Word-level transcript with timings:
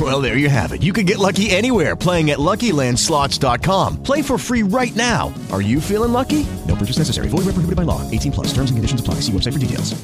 Well, 0.00 0.20
there 0.20 0.36
you 0.36 0.48
have 0.48 0.72
it. 0.72 0.82
You 0.82 0.92
can 0.92 1.06
get 1.06 1.18
lucky 1.18 1.50
anywhere 1.50 1.94
playing 1.94 2.32
at 2.32 2.38
LuckyLandSlots.com. 2.38 4.02
Play 4.02 4.22
for 4.22 4.36
free 4.36 4.64
right 4.64 4.94
now. 4.96 5.32
Are 5.52 5.62
you 5.62 5.80
feeling 5.80 6.12
lucky? 6.12 6.44
No 6.66 6.74
purchase 6.74 6.98
necessary. 6.98 7.28
Void 7.28 7.44
where 7.46 7.54
prohibited 7.54 7.76
by 7.76 7.84
law. 7.84 8.02
18 8.10 8.32
plus. 8.32 8.48
Terms 8.48 8.70
and 8.70 8.76
conditions 8.76 9.00
apply. 9.00 9.14
See 9.20 9.30
website 9.30 9.52
for 9.52 9.60
details. 9.60 9.94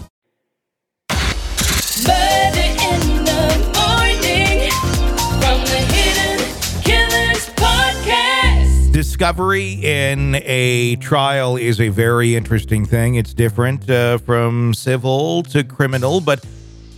Murder 2.06 2.70
in 2.80 3.24
the 3.24 3.72
morning 3.74 4.70
from 5.40 5.58
the 5.66 5.82
Hidden 5.90 6.38
Killers 6.82 7.48
podcast. 7.56 8.92
Discovery 8.92 9.72
in 9.82 10.36
a 10.36 10.96
trial 10.96 11.56
is 11.56 11.80
a 11.80 11.88
very 11.88 12.36
interesting 12.36 12.86
thing. 12.86 13.16
It's 13.16 13.34
different 13.34 13.90
uh, 13.90 14.18
from 14.18 14.72
civil 14.72 15.42
to 15.44 15.64
criminal, 15.64 16.20
but 16.20 16.44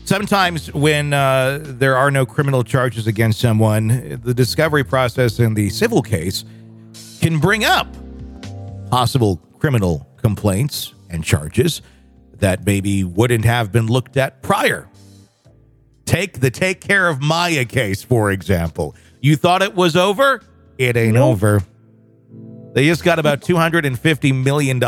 sometimes 0.05 0.72
when 0.72 1.12
uh, 1.12 1.61
there 1.62 1.97
are 1.97 2.11
no 2.11 2.27
criminal 2.27 2.64
charges 2.64 3.06
against 3.06 3.41
someone, 3.41 4.20
the 4.22 4.34
discovery 4.34 4.84
process 4.84 5.39
in 5.39 5.55
the 5.55 5.70
civil 5.70 6.03
case 6.03 6.45
can 7.20 7.39
bring 7.39 7.64
up 7.64 7.86
possible 8.91 9.36
criminal 9.58 10.06
complaints 10.17 10.95
and 11.11 11.25
charges 11.25 11.83
that 12.34 12.67
maybe 12.67 13.05
wouldn't 13.05 13.45
have 13.45 13.70
been 13.70 13.86
looked 13.86 14.17
at 14.17 14.42
prior. 14.42 14.89
Take 16.05 16.41
the 16.41 16.50
take 16.50 16.80
care 16.80 17.08
of 17.08 17.23
Maya 17.23 17.64
case, 17.64 18.03
for 18.03 18.30
example. 18.33 18.95
You 19.20 19.36
thought 19.36 19.62
it 19.62 19.75
was 19.75 19.96
over? 19.96 20.42
It 20.79 20.96
ain't 20.96 21.17
over. 21.17 21.62
They 22.74 22.86
just 22.86 23.05
got 23.05 23.18
about 23.18 23.41
$250 23.42 24.42
million 24.42 24.79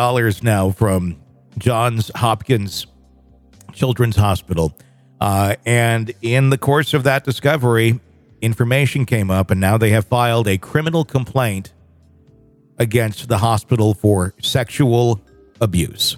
now 0.42 0.70
from 0.70 1.20
Johns 1.58 2.10
Hopkins 2.14 2.86
Children's 3.72 4.16
Hospital. 4.16 4.76
Uh, 5.20 5.56
and 5.64 6.12
in 6.22 6.50
the 6.50 6.58
course 6.58 6.94
of 6.94 7.04
that 7.04 7.24
discovery, 7.24 8.00
information 8.40 9.06
came 9.06 9.30
up, 9.30 9.50
and 9.50 9.60
now 9.60 9.78
they 9.78 9.90
have 9.90 10.04
filed 10.04 10.46
a 10.48 10.58
criminal 10.58 11.04
complaint 11.04 11.72
against 12.78 13.28
the 13.28 13.38
hospital 13.38 13.94
for 13.94 14.34
sexual 14.40 15.20
abuse. 15.60 16.16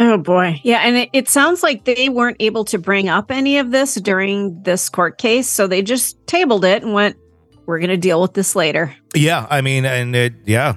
Oh 0.00 0.16
boy. 0.16 0.60
Yeah. 0.62 0.78
And 0.78 0.96
it, 0.96 1.10
it 1.12 1.28
sounds 1.28 1.62
like 1.62 1.84
they 1.84 2.08
weren't 2.08 2.36
able 2.38 2.64
to 2.66 2.78
bring 2.78 3.08
up 3.08 3.32
any 3.32 3.58
of 3.58 3.72
this 3.72 3.96
during 3.96 4.62
this 4.62 4.88
court 4.88 5.18
case. 5.18 5.48
So 5.48 5.66
they 5.66 5.82
just 5.82 6.24
tabled 6.28 6.64
it 6.64 6.84
and 6.84 6.92
went, 6.92 7.16
we're 7.66 7.80
going 7.80 7.90
to 7.90 7.96
deal 7.96 8.22
with 8.22 8.34
this 8.34 8.54
later. 8.54 8.94
Yeah, 9.14 9.46
I 9.50 9.60
mean, 9.60 9.84
and 9.84 10.14
it, 10.16 10.34
yeah, 10.46 10.76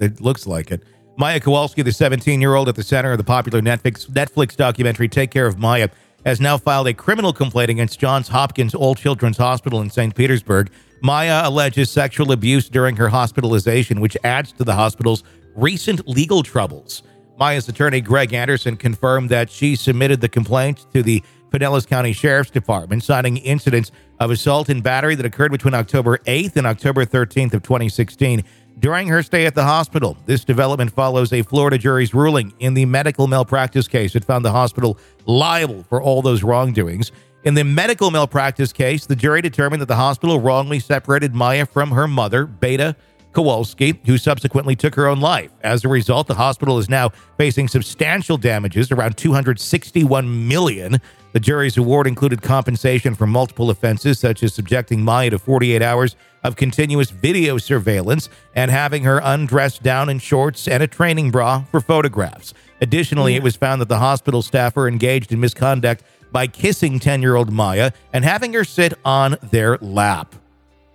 it 0.00 0.20
looks 0.20 0.46
like 0.46 0.70
it. 0.70 0.82
Maya 1.18 1.40
Kowalski, 1.40 1.82
the 1.82 1.92
17 1.92 2.40
year 2.40 2.54
old 2.54 2.68
at 2.68 2.76
the 2.76 2.82
center 2.82 3.12
of 3.12 3.18
the 3.18 3.24
popular 3.24 3.60
Netflix 3.60 4.08
Netflix 4.08 4.56
documentary 4.56 5.08
"Take 5.08 5.32
Care 5.32 5.46
of 5.46 5.58
Maya," 5.58 5.88
has 6.28 6.42
now 6.42 6.58
filed 6.58 6.86
a 6.86 6.92
criminal 6.92 7.32
complaint 7.32 7.70
against 7.70 7.98
Johns 7.98 8.28
Hopkins 8.28 8.74
All 8.74 8.94
Children's 8.94 9.38
Hospital 9.38 9.80
in 9.80 9.88
St. 9.88 10.14
Petersburg. 10.14 10.70
Maya 11.00 11.40
alleges 11.44 11.90
sexual 11.90 12.32
abuse 12.32 12.68
during 12.68 12.96
her 12.96 13.08
hospitalization, 13.08 13.98
which 13.98 14.14
adds 14.24 14.52
to 14.52 14.62
the 14.62 14.74
hospital's 14.74 15.24
recent 15.56 16.06
legal 16.06 16.42
troubles. 16.42 17.02
Maya's 17.38 17.66
attorney, 17.70 18.02
Greg 18.02 18.34
Anderson, 18.34 18.76
confirmed 18.76 19.30
that 19.30 19.48
she 19.48 19.74
submitted 19.74 20.20
the 20.20 20.28
complaint 20.28 20.84
to 20.92 21.02
the 21.02 21.22
Pinellas 21.48 21.86
County 21.86 22.12
Sheriff's 22.12 22.50
Department, 22.50 23.02
citing 23.02 23.38
incidents 23.38 23.90
of 24.20 24.30
assault 24.30 24.68
and 24.68 24.82
battery 24.82 25.14
that 25.14 25.24
occurred 25.24 25.50
between 25.50 25.72
October 25.72 26.18
8th 26.26 26.56
and 26.56 26.66
October 26.66 27.06
13th 27.06 27.54
of 27.54 27.62
2016 27.62 28.44
during 28.80 29.08
her 29.08 29.22
stay 29.22 29.46
at 29.46 29.54
the 29.54 29.64
hospital. 29.64 30.16
This 30.26 30.44
development 30.44 30.92
follows 30.92 31.32
a 31.32 31.42
Florida 31.42 31.78
jury's 31.78 32.14
ruling 32.14 32.52
in 32.58 32.74
the 32.74 32.84
medical 32.84 33.26
malpractice 33.26 33.88
case 33.88 34.12
that 34.12 34.24
found 34.24 34.44
the 34.44 34.52
hospital 34.52 34.98
liable 35.26 35.82
for 35.84 36.02
all 36.02 36.22
those 36.22 36.42
wrongdoings. 36.42 37.12
In 37.44 37.54
the 37.54 37.64
medical 37.64 38.10
malpractice 38.10 38.72
case, 38.72 39.06
the 39.06 39.16
jury 39.16 39.40
determined 39.40 39.80
that 39.80 39.86
the 39.86 39.96
hospital 39.96 40.40
wrongly 40.40 40.80
separated 40.80 41.34
Maya 41.34 41.66
from 41.66 41.90
her 41.92 42.08
mother, 42.08 42.46
Beata 42.46 42.96
Kowalski, 43.32 44.00
who 44.06 44.18
subsequently 44.18 44.74
took 44.74 44.94
her 44.94 45.06
own 45.06 45.20
life. 45.20 45.50
As 45.62 45.84
a 45.84 45.88
result, 45.88 46.26
the 46.26 46.34
hospital 46.34 46.78
is 46.78 46.88
now 46.88 47.10
facing 47.36 47.68
substantial 47.68 48.36
damages, 48.36 48.90
around 48.90 49.16
261 49.16 50.48
million. 50.48 50.98
The 51.32 51.40
jury's 51.40 51.76
award 51.76 52.06
included 52.06 52.42
compensation 52.42 53.14
for 53.14 53.26
multiple 53.26 53.70
offenses, 53.70 54.18
such 54.18 54.42
as 54.42 54.54
subjecting 54.54 55.02
Maya 55.04 55.30
to 55.30 55.38
48 55.38 55.82
hours 55.82 56.16
of 56.42 56.56
continuous 56.56 57.10
video 57.10 57.58
surveillance 57.58 58.28
and 58.54 58.70
having 58.70 59.04
her 59.04 59.20
undressed 59.22 59.82
down 59.82 60.08
in 60.08 60.18
shorts 60.18 60.66
and 60.66 60.82
a 60.82 60.86
training 60.86 61.30
bra 61.30 61.64
for 61.70 61.80
photographs. 61.80 62.54
Additionally, 62.80 63.34
it 63.34 63.42
was 63.42 63.56
found 63.56 63.80
that 63.80 63.88
the 63.88 63.98
hospital 63.98 64.40
staff 64.40 64.76
were 64.76 64.88
engaged 64.88 65.32
in 65.32 65.40
misconduct 65.40 66.02
by 66.32 66.46
kissing 66.46 66.98
10 66.98 67.22
year 67.22 67.36
old 67.36 67.52
Maya 67.52 67.92
and 68.12 68.24
having 68.24 68.52
her 68.52 68.64
sit 68.64 68.94
on 69.04 69.36
their 69.50 69.76
lap. 69.78 70.34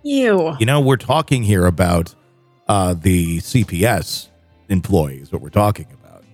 Ew. 0.02 0.56
You 0.58 0.66
know, 0.66 0.80
we're 0.80 0.96
talking 0.96 1.42
here 1.42 1.64
about 1.64 2.14
uh, 2.68 2.94
the 2.94 3.38
CPS 3.38 4.28
employees, 4.68 5.32
what 5.32 5.42
we're 5.42 5.50
talking 5.50 5.86
about. 5.92 6.24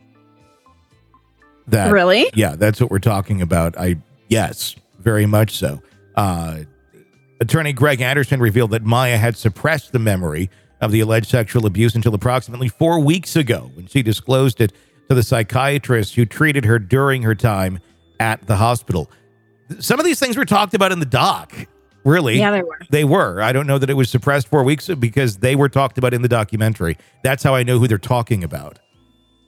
That 1.67 1.93
Really? 1.93 2.31
Yeah, 2.35 2.57
that's 2.57 2.81
what 2.81 2.91
we're 2.91 2.99
talking 2.99 3.43
about. 3.43 3.79
I 3.79 3.97
yes, 4.29 4.77
very 4.99 5.27
much 5.27 5.57
so. 5.57 5.83
Uh, 6.15 6.61
attorney 7.41 7.73
Greg 7.73 8.01
Anderson 8.01 8.41
revealed 8.41 8.71
that 8.73 8.83
Maya 8.83 9.17
had 9.17 9.37
suppressed 9.37 9.93
the 9.93 9.99
memory 9.99 10.51
of 10.81 10.93
the 10.93 11.01
alleged 11.01 11.29
sexual 11.29 11.67
abuse 11.67 11.95
until 11.95 12.15
approximately 12.15 12.69
four 12.69 13.01
weeks 13.01 13.37
ago 13.37 13.71
when 13.75 13.87
she 13.87 14.03
disclosed 14.03 14.61
it 14.61 14.73
to 15.09 15.15
the 15.15 15.23
psychiatrist 15.23 16.15
who 16.15 16.25
treated 16.25 16.65
her 16.65 16.79
during 16.79 17.23
her 17.23 17.35
time 17.35 17.79
at 18.19 18.47
the 18.47 18.57
hospital. 18.57 19.11
Some 19.79 19.99
of 19.99 20.05
these 20.05 20.19
things 20.19 20.37
were 20.37 20.45
talked 20.45 20.75
about 20.75 20.93
in 20.93 21.01
the 21.01 21.07
doc. 21.07 21.53
Really? 22.05 22.39
Yeah, 22.39 22.51
they 22.51 22.63
were. 22.63 22.79
They 22.91 23.05
were. 23.05 23.43
I 23.43 23.53
don't 23.53 23.67
know 23.67 23.79
that 23.79 23.91
it 23.91 23.95
was 23.95 24.11
suppressed 24.11 24.49
four 24.49 24.65
weeks 24.65 24.89
because 24.89 25.39
they 25.39 25.57
were 25.57 25.69
talked 25.69 25.99
about 25.99 26.15
in 26.15 26.23
the 26.23 26.29
documentary. 26.29 26.97
That's 27.23 27.43
how 27.43 27.55
I 27.55 27.63
know 27.63 27.79
who 27.79 27.89
they're 27.89 27.99
talking 27.99 28.43
about. 28.43 28.79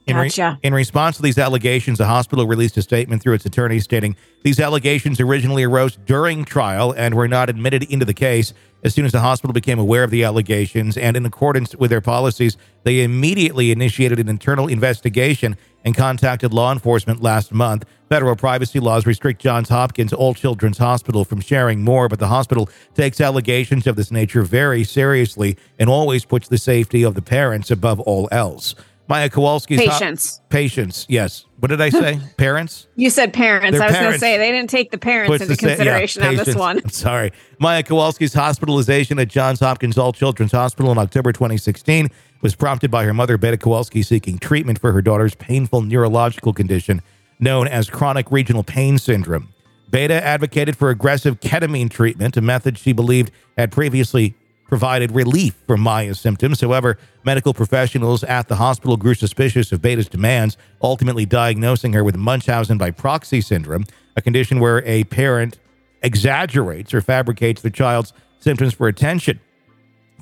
In, 0.06 0.16
re- 0.16 0.30
in 0.62 0.74
response 0.74 1.16
to 1.16 1.22
these 1.22 1.38
allegations, 1.38 1.98
the 1.98 2.06
hospital 2.06 2.46
released 2.46 2.76
a 2.76 2.82
statement 2.82 3.22
through 3.22 3.34
its 3.34 3.46
attorney 3.46 3.78
stating 3.78 4.16
these 4.42 4.58
allegations 4.58 5.20
originally 5.20 5.62
arose 5.62 5.96
during 5.96 6.44
trial 6.44 6.92
and 6.96 7.14
were 7.14 7.28
not 7.28 7.48
admitted 7.48 7.84
into 7.84 8.04
the 8.04 8.14
case. 8.14 8.52
As 8.82 8.92
soon 8.92 9.04
as 9.04 9.12
the 9.12 9.20
hospital 9.20 9.52
became 9.52 9.78
aware 9.78 10.02
of 10.02 10.10
the 10.10 10.24
allegations 10.24 10.96
and 10.96 11.16
in 11.16 11.24
accordance 11.24 11.76
with 11.76 11.90
their 11.90 12.00
policies, 12.00 12.56
they 12.82 13.02
immediately 13.02 13.70
initiated 13.70 14.18
an 14.18 14.28
internal 14.28 14.66
investigation 14.66 15.56
and 15.84 15.96
contacted 15.96 16.52
law 16.52 16.72
enforcement 16.72 17.22
last 17.22 17.52
month. 17.52 17.84
Federal 18.08 18.34
privacy 18.34 18.80
laws 18.80 19.06
restrict 19.06 19.40
Johns 19.40 19.68
Hopkins 19.68 20.12
All 20.12 20.34
Children's 20.34 20.78
Hospital 20.78 21.24
from 21.24 21.40
sharing 21.40 21.82
more, 21.82 22.08
but 22.08 22.18
the 22.18 22.28
hospital 22.28 22.68
takes 22.94 23.20
allegations 23.20 23.86
of 23.86 23.94
this 23.94 24.10
nature 24.10 24.42
very 24.42 24.82
seriously 24.82 25.56
and 25.78 25.88
always 25.88 26.24
puts 26.24 26.48
the 26.48 26.58
safety 26.58 27.04
of 27.04 27.14
the 27.14 27.22
parents 27.22 27.70
above 27.70 28.00
all 28.00 28.28
else. 28.32 28.74
Maya 29.12 29.28
Kowalski's 29.28 29.78
patience. 29.78 30.00
Patients. 30.00 30.40
patients, 30.48 31.06
yes. 31.06 31.44
What 31.58 31.68
did 31.68 31.82
I 31.82 31.90
say? 31.90 32.18
Parents? 32.38 32.88
You 32.96 33.10
said 33.10 33.34
parents. 33.34 33.76
Their 33.76 33.82
I 33.82 33.86
was 33.88 33.94
going 33.94 34.12
to 34.14 34.18
say 34.18 34.38
they 34.38 34.50
didn't 34.50 34.70
take 34.70 34.90
the 34.90 34.96
parents 34.96 35.30
into 35.34 35.44
the 35.44 35.54
sa- 35.54 35.66
yeah, 35.66 35.74
consideration 35.74 36.22
on 36.22 36.36
this 36.36 36.56
one. 36.56 36.88
Sorry. 36.88 37.30
Maya 37.60 37.82
Kowalski's 37.82 38.32
hospitalization 38.32 39.18
at 39.18 39.28
Johns 39.28 39.60
Hopkins 39.60 39.98
All 39.98 40.14
Children's 40.14 40.52
Hospital 40.52 40.90
in 40.92 40.96
October 40.96 41.30
2016 41.30 42.08
was 42.40 42.54
prompted 42.54 42.90
by 42.90 43.04
her 43.04 43.12
mother, 43.12 43.36
Beata 43.36 43.58
Kowalski, 43.58 44.02
seeking 44.02 44.38
treatment 44.38 44.78
for 44.78 44.92
her 44.92 45.02
daughter's 45.02 45.34
painful 45.34 45.82
neurological 45.82 46.54
condition 46.54 47.02
known 47.38 47.68
as 47.68 47.90
chronic 47.90 48.32
regional 48.32 48.62
pain 48.62 48.96
syndrome. 48.96 49.52
Beata 49.90 50.24
advocated 50.24 50.74
for 50.74 50.88
aggressive 50.88 51.38
ketamine 51.40 51.90
treatment, 51.90 52.38
a 52.38 52.40
method 52.40 52.78
she 52.78 52.94
believed 52.94 53.30
had 53.58 53.70
previously 53.70 54.34
provided 54.72 55.12
relief 55.12 55.54
for 55.66 55.76
Maya's 55.76 56.18
symptoms. 56.18 56.58
However, 56.58 56.96
medical 57.24 57.52
professionals 57.52 58.24
at 58.24 58.48
the 58.48 58.56
hospital 58.56 58.96
grew 58.96 59.12
suspicious 59.12 59.70
of 59.70 59.82
Beata's 59.82 60.08
demands, 60.08 60.56
ultimately 60.80 61.26
diagnosing 61.26 61.92
her 61.92 62.02
with 62.02 62.16
Munchausen 62.16 62.78
by 62.78 62.90
proxy 62.90 63.42
syndrome, 63.42 63.84
a 64.16 64.22
condition 64.22 64.60
where 64.60 64.82
a 64.86 65.04
parent 65.04 65.58
exaggerates 66.02 66.94
or 66.94 67.02
fabricates 67.02 67.60
the 67.60 67.70
child's 67.70 68.14
symptoms 68.40 68.72
for 68.72 68.88
attention. 68.88 69.38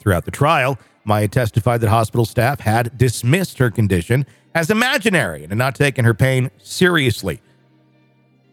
Throughout 0.00 0.25
the 0.25 0.32
trial, 0.32 0.81
Maya 1.05 1.29
testified 1.29 1.81
that 1.82 1.88
hospital 1.88 2.25
staff 2.25 2.58
had 2.58 2.99
dismissed 2.99 3.58
her 3.58 3.70
condition 3.70 4.26
as 4.56 4.69
imaginary 4.69 5.44
and 5.44 5.53
had 5.53 5.58
not 5.58 5.76
taken 5.76 6.05
her 6.05 6.12
pain 6.12 6.50
seriously. 6.58 7.41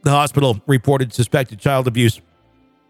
The 0.03 0.11
hospital 0.11 0.61
reported 0.67 1.11
suspected 1.11 1.57
child 1.57 1.87
abuse 1.87 2.21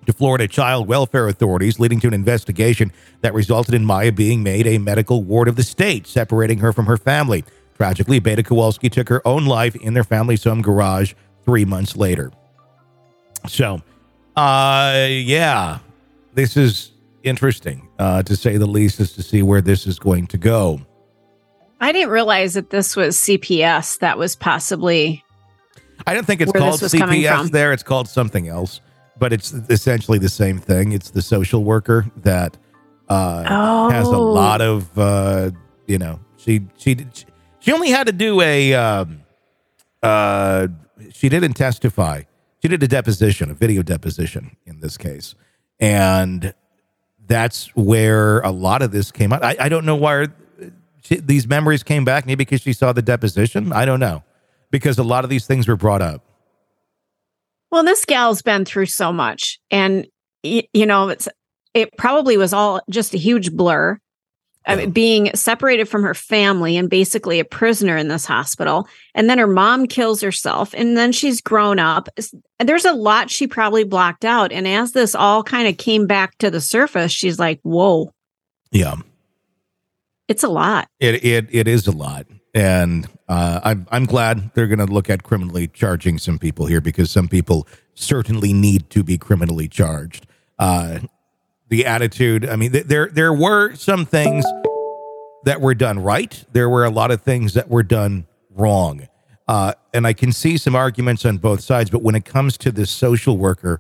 to 0.07 0.13
Florida 0.13 0.47
child 0.47 0.87
welfare 0.87 1.27
authorities, 1.27 1.79
leading 1.79 1.99
to 1.99 2.07
an 2.07 2.13
investigation 2.13 2.91
that 3.21 3.33
resulted 3.33 3.75
in 3.75 3.85
Maya 3.85 4.11
being 4.11 4.41
made 4.41 4.65
a 4.65 4.77
medical 4.77 5.21
ward 5.23 5.47
of 5.47 5.57
the 5.57 5.63
state, 5.63 6.07
separating 6.07 6.59
her 6.59 6.73
from 6.73 6.85
her 6.85 6.97
family. 6.97 7.43
Tragically, 7.75 8.19
Beata 8.19 8.41
Kowalski 8.41 8.89
took 8.89 9.09
her 9.09 9.25
own 9.27 9.45
life 9.45 9.75
in 9.75 9.93
their 9.93 10.05
family's 10.05 10.43
home 10.43 10.61
garage 10.61 11.13
three 11.43 11.65
months 11.65 11.95
later. 11.95 12.31
So, 13.47 13.81
uh, 14.35 15.07
yeah, 15.09 15.79
this 16.33 16.55
is 16.55 16.93
interesting, 17.23 17.87
uh, 17.99 18.23
to 18.23 18.35
say 18.35 18.57
the 18.57 18.65
least, 18.65 18.99
as 19.01 19.11
to 19.13 19.21
see 19.21 19.41
where 19.41 19.61
this 19.61 19.85
is 19.85 19.99
going 19.99 20.27
to 20.27 20.37
go. 20.37 20.79
I 21.81 21.91
didn't 21.91 22.09
realize 22.09 22.53
that 22.53 22.69
this 22.69 22.95
was 22.95 23.17
CPS 23.17 23.99
that 23.99 24.17
was 24.17 24.37
possibly. 24.37 25.23
I 26.07 26.13
don't 26.13 26.25
think 26.25 26.41
it's 26.41 26.51
called 26.51 26.75
this 26.75 26.81
was 26.81 26.93
coming 26.93 27.21
CPS 27.21 27.51
there. 27.51 27.73
It's 27.73 27.83
called 27.83 28.07
something 28.07 28.47
else, 28.47 28.79
but 29.19 29.33
it's 29.33 29.53
essentially 29.69 30.17
the 30.19 30.29
same 30.29 30.57
thing. 30.59 30.91
It's 30.91 31.09
the 31.11 31.21
social 31.21 31.63
worker 31.63 32.05
that 32.17 32.57
uh, 33.09 33.89
has 33.89 34.07
a 34.07 34.11
Oh. 34.11 34.21
lot 34.31 34.61
of, 34.61 34.97
uh, 34.97 35.51
you 35.87 35.97
know, 35.97 36.19
she 36.37 36.61
she 36.77 37.05
she 37.59 37.71
only 37.71 37.89
had 37.89 38.07
to 38.07 38.13
do 38.13 38.41
a, 38.41 38.73
um, 38.73 39.21
uh, 40.03 40.67
she 41.11 41.29
didn't 41.29 41.53
testify. 41.53 42.23
She 42.61 42.67
did 42.67 42.81
a 42.83 42.87
deposition, 42.87 43.51
a 43.51 43.53
video 43.53 43.81
deposition 43.83 44.55
in 44.65 44.79
this 44.79 44.97
case, 44.97 45.35
and 45.79 46.53
that's 47.27 47.75
where 47.75 48.39
a 48.41 48.51
lot 48.51 48.81
of 48.81 48.91
this 48.91 49.11
came 49.11 49.31
out. 49.33 49.43
I, 49.43 49.55
I 49.59 49.69
don't 49.69 49.85
know 49.85 49.95
why 49.95 50.27
she, 51.03 51.15
these 51.17 51.47
memories 51.47 51.83
came 51.83 52.03
back. 52.05 52.25
Maybe 52.25 52.43
because 52.43 52.61
she 52.61 52.73
saw 52.73 52.93
the 52.93 53.01
deposition. 53.01 53.71
I 53.73 53.85
don't 53.85 53.99
know 53.99 54.23
because 54.71 54.97
a 54.97 55.03
lot 55.03 55.23
of 55.23 55.29
these 55.29 55.45
things 55.45 55.67
were 55.67 55.75
brought 55.77 56.01
up. 56.01 56.23
Well, 57.71 57.83
this 57.83 58.05
gal's 58.05 58.41
been 58.41 58.65
through 58.65 58.85
so 58.87 59.11
much, 59.11 59.59
and 59.71 60.07
y- 60.43 60.67
you 60.73 60.85
know, 60.85 61.09
it's 61.09 61.27
it 61.73 61.89
probably 61.97 62.37
was 62.37 62.53
all 62.53 62.81
just 62.89 63.13
a 63.13 63.17
huge 63.17 63.51
blur. 63.51 63.99
I 64.69 64.75
mean, 64.75 64.91
being 64.91 65.33
separated 65.33 65.87
from 65.87 66.03
her 66.03 66.13
family 66.13 66.75
and 66.75 66.89
basically 66.89 67.39
a 67.39 67.45
prisoner 67.45 67.95
in 67.95 68.09
this 68.09 68.25
hospital, 68.25 68.85
and 69.15 69.29
then 69.29 69.37
her 69.37 69.47
mom 69.47 69.87
kills 69.87 70.19
herself, 70.19 70.73
and 70.75 70.97
then 70.97 71.13
she's 71.13 71.39
grown 71.39 71.79
up. 71.79 72.09
There's 72.59 72.83
a 72.83 72.91
lot 72.91 73.29
she 73.31 73.47
probably 73.47 73.85
blocked 73.85 74.25
out, 74.25 74.51
and 74.51 74.67
as 74.67 74.91
this 74.91 75.15
all 75.15 75.41
kind 75.41 75.69
of 75.69 75.77
came 75.77 76.05
back 76.05 76.37
to 76.39 76.51
the 76.51 76.59
surface, 76.59 77.13
she's 77.13 77.39
like, 77.39 77.61
"Whoa, 77.63 78.11
Yeah, 78.71 78.95
it's 80.27 80.43
a 80.43 80.49
lot." 80.49 80.89
it 80.99 81.23
it 81.23 81.47
it 81.51 81.67
is 81.69 81.87
a 81.87 81.91
lot, 81.91 82.25
and 82.57 83.07
uh, 83.27 83.59
I'm 83.63 83.87
I'm 83.91 84.05
glad 84.05 84.51
they're 84.55 84.67
going 84.67 84.79
to 84.79 84.91
look 84.91 85.11
at 85.11 85.21
criminally 85.21 85.67
charging 85.67 86.17
some 86.17 86.39
people 86.39 86.65
here 86.65 86.81
because 86.81 87.11
some 87.11 87.27
people 87.27 87.67
certainly 87.93 88.51
need 88.51 88.89
to 88.89 89.03
be 89.03 89.19
criminally 89.19 89.67
charged. 89.67 90.25
Uh, 90.57 90.99
the 91.69 91.85
attitude, 91.85 92.49
I 92.49 92.55
mean, 92.55 92.71
th- 92.71 92.85
there 92.85 93.09
there 93.13 93.31
were 93.31 93.75
some 93.75 94.05
things 94.05 94.43
that 95.43 95.61
were 95.61 95.75
done 95.75 95.99
right. 95.99 96.43
There 96.51 96.67
were 96.67 96.83
a 96.83 96.89
lot 96.89 97.11
of 97.11 97.21
things 97.21 97.53
that 97.53 97.69
were 97.69 97.83
done 97.83 98.25
wrong. 98.49 99.07
Uh, 99.47 99.73
and 99.93 100.07
I 100.07 100.13
can 100.13 100.31
see 100.31 100.57
some 100.57 100.75
arguments 100.75 101.25
on 101.25 101.37
both 101.37 101.61
sides, 101.61 101.91
but 101.91 102.01
when 102.01 102.15
it 102.15 102.25
comes 102.25 102.57
to 102.57 102.71
this 102.71 102.89
social 102.89 103.37
worker, 103.37 103.79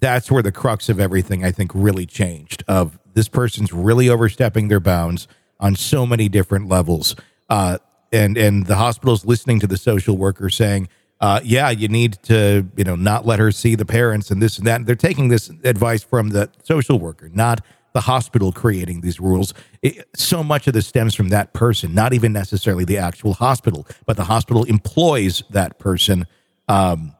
that's 0.00 0.30
where 0.30 0.42
the 0.42 0.52
crux 0.52 0.90
of 0.90 1.00
everything 1.00 1.44
I 1.44 1.50
think 1.50 1.72
really 1.74 2.04
changed. 2.04 2.62
Of 2.68 2.98
this 3.14 3.28
person's 3.28 3.72
really 3.72 4.10
overstepping 4.10 4.68
their 4.68 4.80
bounds 4.80 5.26
on 5.58 5.74
so 5.74 6.06
many 6.06 6.28
different 6.28 6.68
levels, 6.68 7.16
uh, 7.48 7.78
and 8.12 8.36
and 8.36 8.66
the 8.66 8.76
hospital's 8.76 9.24
listening 9.24 9.60
to 9.60 9.66
the 9.66 9.76
social 9.76 10.16
worker 10.16 10.50
saying, 10.50 10.88
uh, 11.20 11.40
"Yeah, 11.42 11.70
you 11.70 11.88
need 11.88 12.18
to 12.24 12.66
you 12.76 12.84
know 12.84 12.96
not 12.96 13.26
let 13.26 13.38
her 13.38 13.52
see 13.52 13.74
the 13.74 13.86
parents 13.86 14.30
and 14.30 14.42
this 14.42 14.58
and 14.58 14.66
that." 14.66 14.86
They're 14.86 14.94
taking 14.94 15.28
this 15.28 15.50
advice 15.64 16.02
from 16.02 16.30
the 16.30 16.50
social 16.62 16.98
worker, 16.98 17.30
not 17.32 17.64
the 17.92 18.00
hospital 18.02 18.52
creating 18.52 19.00
these 19.00 19.18
rules. 19.18 19.54
It, 19.82 20.08
so 20.14 20.42
much 20.42 20.66
of 20.66 20.74
this 20.74 20.86
stems 20.86 21.14
from 21.14 21.30
that 21.30 21.52
person, 21.52 21.94
not 21.94 22.12
even 22.12 22.32
necessarily 22.32 22.84
the 22.84 22.98
actual 22.98 23.34
hospital, 23.34 23.86
but 24.06 24.16
the 24.16 24.24
hospital 24.24 24.64
employs 24.64 25.42
that 25.50 25.78
person 25.78 26.26
um, 26.68 27.14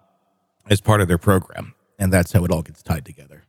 as 0.69 0.81
part 0.81 1.01
of 1.01 1.09
their 1.09 1.19
program, 1.19 1.75
and 1.99 2.13
that's 2.13 2.33
how 2.33 2.45
it 2.45 2.51
all 2.51 2.63
gets 2.63 2.83
tied 2.83 3.05
together. 3.05 3.45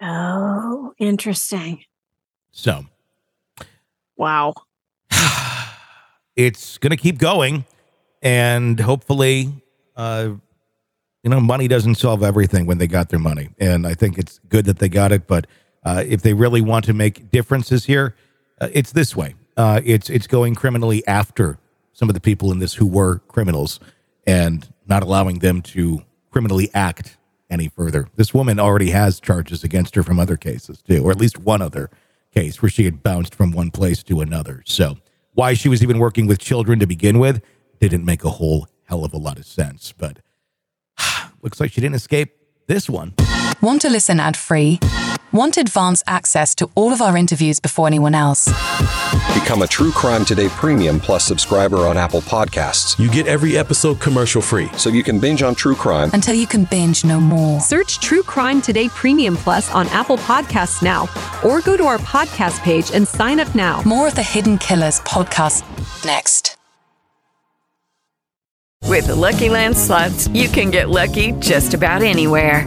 Oh, 0.00 0.94
interesting. 0.98 1.84
So 2.52 2.86
Wow. 4.20 4.52
It's 6.46 6.78
going 6.78 6.90
to 6.90 6.96
keep 6.96 7.18
going, 7.18 7.64
and 8.22 8.78
hopefully, 8.78 9.52
uh, 9.96 10.30
you 11.22 11.30
know, 11.30 11.40
money 11.40 11.68
doesn't 11.68 11.96
solve 11.96 12.22
everything 12.22 12.66
when 12.66 12.78
they 12.78 12.86
got 12.86 13.08
their 13.08 13.18
money, 13.18 13.50
and 13.58 13.86
I 13.86 13.94
think 13.94 14.18
it's 14.18 14.40
good 14.48 14.64
that 14.66 14.78
they 14.78 14.88
got 14.88 15.12
it. 15.12 15.26
But 15.26 15.46
uh, 15.84 16.04
if 16.06 16.22
they 16.22 16.32
really 16.34 16.60
want 16.60 16.84
to 16.86 16.92
make 16.92 17.30
differences 17.30 17.84
here, 17.84 18.14
uh, 18.60 18.68
it's 18.72 18.92
this 18.92 19.14
way. 19.16 19.34
Uh, 19.56 19.80
it's 19.84 20.08
it's 20.08 20.26
going 20.26 20.54
criminally 20.54 21.06
after 21.06 21.58
some 21.92 22.08
of 22.08 22.14
the 22.14 22.20
people 22.20 22.50
in 22.52 22.58
this 22.58 22.74
who 22.74 22.86
were 22.86 23.18
criminals, 23.28 23.80
and 24.26 24.72
not 24.86 25.02
allowing 25.02 25.40
them 25.40 25.62
to 25.62 26.02
criminally 26.30 26.70
act 26.74 27.16
any 27.50 27.68
further. 27.68 28.08
This 28.16 28.32
woman 28.32 28.58
already 28.60 28.90
has 28.90 29.20
charges 29.20 29.64
against 29.64 29.94
her 29.96 30.02
from 30.02 30.18
other 30.18 30.36
cases 30.36 30.80
too, 30.82 31.04
or 31.04 31.10
at 31.10 31.18
least 31.18 31.38
one 31.38 31.60
other 31.60 31.90
case 32.32 32.62
where 32.62 32.70
she 32.70 32.84
had 32.84 33.02
bounced 33.02 33.34
from 33.34 33.50
one 33.50 33.70
place 33.70 34.02
to 34.04 34.20
another. 34.20 34.62
So 34.64 34.98
why 35.34 35.54
she 35.54 35.68
was 35.68 35.82
even 35.82 35.98
working 35.98 36.26
with 36.26 36.38
children 36.38 36.78
to 36.80 36.86
begin 36.86 37.18
with 37.18 37.42
didn't 37.80 38.04
make 38.04 38.24
a 38.24 38.30
whole 38.30 38.68
hell 38.84 39.04
of 39.04 39.12
a 39.12 39.16
lot 39.16 39.38
of 39.38 39.46
sense. 39.46 39.92
But 39.96 40.18
looks 41.42 41.60
like 41.60 41.72
she 41.72 41.80
didn't 41.80 41.96
escape 41.96 42.36
this 42.66 42.88
one. 42.88 43.14
Want 43.60 43.82
to 43.82 43.90
listen 43.90 44.20
ad 44.20 44.36
free? 44.36 44.78
Want 45.32 45.56
advance 45.58 46.02
access 46.08 46.56
to 46.56 46.68
all 46.74 46.92
of 46.92 47.00
our 47.00 47.16
interviews 47.16 47.60
before 47.60 47.86
anyone 47.86 48.16
else? 48.16 48.46
Become 49.32 49.62
a 49.62 49.66
True 49.68 49.92
Crime 49.92 50.24
Today 50.24 50.48
Premium 50.48 50.98
Plus 50.98 51.24
subscriber 51.24 51.86
on 51.86 51.96
Apple 51.96 52.20
Podcasts. 52.22 52.98
You 52.98 53.08
get 53.08 53.28
every 53.28 53.56
episode 53.56 54.00
commercial 54.00 54.42
free. 54.42 54.68
So 54.76 54.90
you 54.90 55.04
can 55.04 55.20
binge 55.20 55.42
on 55.42 55.54
true 55.54 55.76
crime 55.76 56.10
Until 56.14 56.34
you 56.34 56.48
can 56.48 56.64
binge 56.64 57.04
no 57.04 57.20
more. 57.20 57.60
Search 57.60 58.00
True 58.00 58.24
Crime 58.24 58.60
Today 58.60 58.88
Premium 58.88 59.36
Plus 59.36 59.72
on 59.72 59.86
Apple 59.90 60.18
Podcasts 60.18 60.82
now, 60.82 61.08
or 61.44 61.60
go 61.60 61.76
to 61.76 61.84
our 61.84 61.98
podcast 61.98 62.60
page 62.62 62.90
and 62.92 63.06
sign 63.06 63.38
up 63.38 63.54
now. 63.54 63.82
More 63.86 64.08
of 64.08 64.16
the 64.16 64.24
Hidden 64.24 64.58
Killers 64.58 65.00
podcast 65.02 65.62
next. 66.04 66.56
With 68.88 69.06
the 69.06 69.14
Lucky 69.14 69.48
Land 69.48 69.76
slots, 69.78 70.26
you 70.28 70.48
can 70.48 70.72
get 70.72 70.88
lucky 70.88 71.30
just 71.38 71.72
about 71.74 72.02
anywhere. 72.02 72.66